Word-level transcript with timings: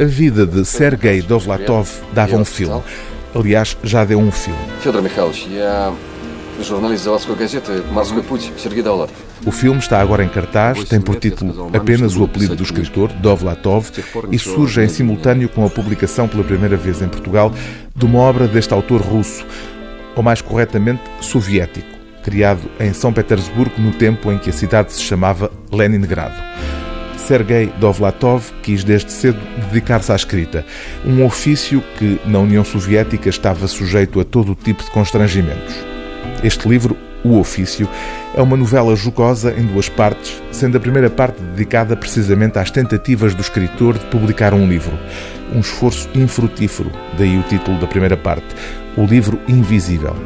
A 0.00 0.04
vida 0.04 0.46
de 0.46 0.64
Sergei 0.64 1.20
Dovlatov 1.20 1.88
dava 2.12 2.36
um 2.36 2.44
filme. 2.44 2.80
Aliás, 3.34 3.76
já 3.82 4.04
deu 4.04 4.20
um 4.20 4.30
filme. 4.30 4.60
Федор 4.80 5.02
Михайлович, 5.02 5.48
я 5.50 5.92
журналист 6.62 7.02
заводской 7.02 7.34
газеты 7.34 7.82
«Морской 7.90 8.22
путь» 8.22 8.52
Сергей 8.56 8.84
Довлатов. 8.84 9.16
O 9.44 9.50
filme 9.50 9.80
está 9.80 10.00
agora 10.00 10.22
em 10.22 10.28
cartaz, 10.28 10.84
tem 10.84 11.00
por 11.00 11.16
título 11.16 11.68
apenas 11.74 12.14
o 12.14 12.22
apelido 12.22 12.54
do 12.54 12.62
escritor, 12.62 13.12
Dovlatov, 13.14 13.90
e 14.30 14.38
surge 14.38 14.84
em 14.84 14.88
simultâneo 14.88 15.48
com 15.48 15.66
a 15.66 15.68
publicação 15.68 16.28
pela 16.28 16.44
primeira 16.44 16.76
vez 16.76 17.02
em 17.02 17.08
Portugal 17.08 17.52
de 17.92 18.06
uma 18.06 18.20
obra 18.20 18.46
deste 18.46 18.72
autor 18.72 19.00
russo, 19.00 19.44
ou 20.14 20.22
mais 20.22 20.40
corretamente, 20.40 21.02
soviético, 21.20 21.88
criado 22.22 22.70
em 22.78 22.92
São 22.92 23.12
Petersburgo 23.12 23.80
no 23.80 23.90
tempo 23.90 24.30
em 24.30 24.38
que 24.38 24.50
a 24.50 24.52
cidade 24.52 24.92
se 24.92 25.02
chamava 25.02 25.50
Leningrado. 25.72 26.40
Sergei 27.18 27.72
Dovlatov 27.78 28.52
quis 28.62 28.84
desde 28.84 29.12
cedo 29.12 29.38
dedicar-se 29.66 30.12
à 30.12 30.16
escrita, 30.16 30.64
um 31.04 31.24
ofício 31.24 31.82
que, 31.98 32.18
na 32.24 32.38
União 32.38 32.64
Soviética, 32.64 33.28
estava 33.28 33.66
sujeito 33.66 34.20
a 34.20 34.24
todo 34.24 34.54
tipo 34.54 34.82
de 34.82 34.90
constrangimentos. 34.90 35.74
Este 36.42 36.68
livro, 36.68 36.96
O 37.24 37.38
Ofício, 37.38 37.88
é 38.34 38.40
uma 38.40 38.56
novela 38.56 38.94
jocosa 38.94 39.52
em 39.52 39.66
duas 39.66 39.88
partes, 39.88 40.40
sendo 40.52 40.76
a 40.76 40.80
primeira 40.80 41.10
parte 41.10 41.42
dedicada 41.42 41.96
precisamente 41.96 42.58
às 42.58 42.70
tentativas 42.70 43.34
do 43.34 43.42
escritor 43.42 43.98
de 43.98 44.06
publicar 44.06 44.54
um 44.54 44.68
livro. 44.68 44.96
Um 45.52 45.60
esforço 45.60 46.08
infrutífero, 46.14 46.90
daí 47.18 47.36
o 47.36 47.42
título 47.42 47.78
da 47.80 47.86
primeira 47.86 48.16
parte, 48.16 48.46
O 48.96 49.04
Livro 49.04 49.38
Invisível. 49.48 50.16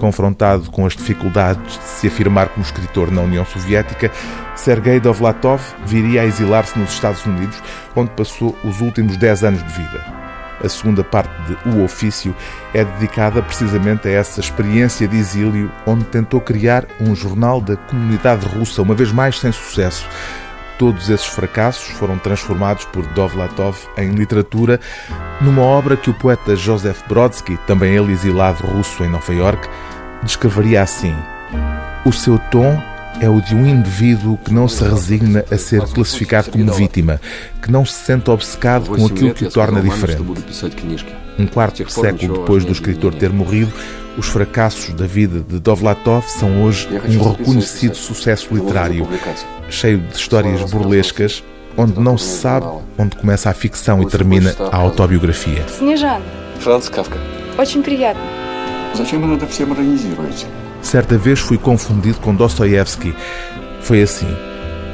Confrontado 0.00 0.70
com 0.70 0.86
as 0.86 0.96
dificuldades 0.96 1.78
de 1.78 1.84
se 1.84 2.06
afirmar 2.06 2.48
como 2.48 2.64
escritor 2.64 3.10
na 3.10 3.20
União 3.20 3.44
Soviética, 3.44 4.10
Sergei 4.56 4.98
Dovlatov 4.98 5.60
viria 5.84 6.22
a 6.22 6.24
exilar-se 6.24 6.78
nos 6.78 6.90
Estados 6.90 7.24
Unidos, 7.26 7.62
onde 7.94 8.10
passou 8.12 8.56
os 8.64 8.80
últimos 8.80 9.18
10 9.18 9.44
anos 9.44 9.62
de 9.62 9.72
vida. 9.74 10.02
A 10.64 10.68
segunda 10.70 11.04
parte 11.04 11.30
de 11.42 11.68
O 11.68 11.84
Ofício 11.84 12.34
é 12.72 12.82
dedicada 12.82 13.42
precisamente 13.42 14.08
a 14.08 14.12
essa 14.12 14.40
experiência 14.40 15.06
de 15.06 15.18
exílio, 15.18 15.70
onde 15.86 16.04
tentou 16.04 16.40
criar 16.40 16.86
um 16.98 17.14
jornal 17.14 17.60
da 17.60 17.76
comunidade 17.76 18.46
russa, 18.46 18.80
uma 18.80 18.94
vez 18.94 19.12
mais 19.12 19.38
sem 19.38 19.52
sucesso. 19.52 20.08
Todos 20.78 21.10
esses 21.10 21.26
fracassos 21.26 21.90
foram 21.90 22.16
transformados 22.18 22.86
por 22.86 23.06
Dovlatov 23.08 23.76
em 23.98 24.12
literatura, 24.12 24.80
numa 25.40 25.62
obra 25.62 25.96
que 25.96 26.10
o 26.10 26.14
poeta 26.14 26.54
Joseph 26.54 27.02
Brodsky, 27.08 27.56
também 27.66 27.94
ele 27.94 28.12
exilado 28.12 28.66
russo 28.66 29.02
em 29.04 29.08
Nova 29.08 29.34
York, 29.34 29.68
descreveria 30.22 30.82
assim: 30.82 31.14
O 32.04 32.12
seu 32.12 32.38
tom 32.50 32.80
é 33.20 33.28
o 33.28 33.40
de 33.40 33.54
um 33.54 33.66
indivíduo 33.66 34.38
que 34.38 34.52
não 34.52 34.66
se 34.66 34.82
resigna 34.82 35.44
a 35.50 35.58
ser 35.58 35.82
classificado 35.82 36.50
como 36.50 36.72
vítima, 36.72 37.20
que 37.60 37.70
não 37.70 37.84
se 37.84 37.92
sente 37.92 38.30
obcecado 38.30 38.88
com 38.88 39.06
aquilo 39.06 39.34
que 39.34 39.44
o 39.44 39.50
torna 39.50 39.80
diferente. 39.80 40.22
Um 41.38 41.46
quarto 41.46 41.84
de 41.84 41.92
século 41.92 42.38
depois 42.38 42.64
do 42.64 42.72
escritor 42.72 43.14
ter 43.14 43.30
morrido, 43.30 43.72
os 44.16 44.26
fracassos 44.26 44.94
da 44.94 45.06
vida 45.06 45.40
de 45.40 45.58
Dovlatov 45.58 46.26
são 46.28 46.62
hoje 46.62 46.88
um 47.08 47.30
reconhecido 47.30 47.94
sucesso 47.94 48.54
literário, 48.54 49.06
cheio 49.68 49.98
de 49.98 50.16
histórias 50.16 50.70
burlescas, 50.70 51.42
onde 51.77 51.99
não 51.99 52.17
se 52.17 52.37
sabe 52.39 52.67
onde 52.97 53.15
começa 53.17 53.49
a 53.49 53.53
ficção 53.53 54.01
e 54.01 54.07
termina 54.07 54.55
a 54.71 54.77
autobiografia. 54.77 55.67
Снежан, 55.67 56.21
Франц 56.59 56.89
Кавка. 56.89 57.17
очень 57.57 57.83
приятно. 57.83 58.21
Зачем 58.93 59.21
вы 59.21 59.35
это 59.35 59.45
все 59.47 59.65
морализируете? 59.65 60.45
Certa 60.81 61.17
vez 61.17 61.39
fui 61.39 61.57
confundido 61.57 62.19
com 62.19 62.33
Dostoiévski. 62.33 63.13
Foi 63.81 64.01
assim. 64.01 64.27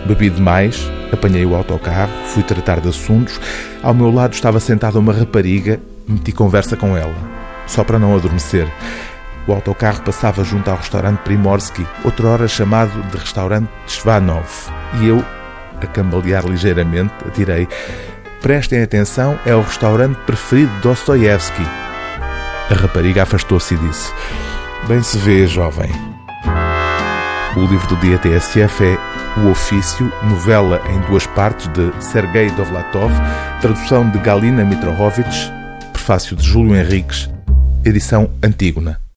Bebi 0.05 0.29
demais, 0.31 0.89
apanhei 1.13 1.45
o 1.45 1.55
autocarro, 1.55 2.11
fui 2.25 2.41
tratar 2.41 2.79
de 2.79 2.89
assuntos. 2.89 3.39
Ao 3.83 3.93
meu 3.93 4.09
lado 4.09 4.33
estava 4.33 4.59
sentada 4.59 4.97
uma 4.97 5.13
rapariga, 5.13 5.79
meti 6.07 6.31
conversa 6.31 6.75
com 6.75 6.97
ela, 6.97 7.13
só 7.67 7.83
para 7.83 7.99
não 7.99 8.15
adormecer. 8.15 8.67
O 9.47 9.53
autocarro 9.53 10.01
passava 10.01 10.43
junto 10.43 10.69
ao 10.69 10.77
restaurante 10.77 11.19
Primorsky, 11.19 11.85
outrora 12.03 12.47
chamado 12.47 12.91
de 13.11 13.17
restaurante 13.17 13.69
Shvanov, 13.87 14.47
e 14.99 15.07
eu, 15.07 15.23
a 15.80 15.86
cambalear 15.86 16.46
ligeiramente, 16.46 17.12
atirei: 17.26 17.68
Prestem 18.40 18.82
atenção, 18.82 19.38
é 19.44 19.54
o 19.54 19.60
restaurante 19.60 20.16
preferido 20.26 20.72
de 20.76 20.80
Dostoiévski. 20.82 21.62
A 22.70 22.74
rapariga 22.74 23.22
afastou-se 23.22 23.74
e 23.74 23.78
disse: 23.78 24.12
Bem 24.88 25.02
se 25.02 25.18
vê, 25.18 25.46
jovem. 25.46 25.90
O 27.56 27.60
livro 27.60 27.88
do 27.88 27.96
dia 27.96 28.18
TSF 28.18 28.84
é 28.84 28.98
O 29.40 29.50
Ofício, 29.50 30.12
novela 30.24 30.80
em 30.90 31.00
duas 31.08 31.26
partes 31.26 31.68
de 31.68 31.90
Sergei 32.04 32.50
Dovlatov, 32.50 33.12
tradução 33.60 34.10
de 34.10 34.18
Galina 34.18 34.64
Mitrohovich, 34.64 35.50
prefácio 35.92 36.36
de 36.36 36.44
Júlio 36.44 36.76
Henriques, 36.76 37.30
edição 37.84 38.30
Antígona. 38.42 39.00